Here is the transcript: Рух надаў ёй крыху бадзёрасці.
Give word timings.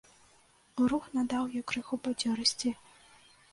Рух 0.93 1.05
надаў 1.17 1.43
ёй 1.61 1.65
крыху 1.73 2.01
бадзёрасці. 2.09 2.75